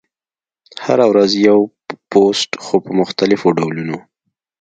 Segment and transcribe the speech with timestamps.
[0.85, 1.59] هره ورځ یو
[2.11, 3.97] پوسټ، خو په مختلفو ډولونو: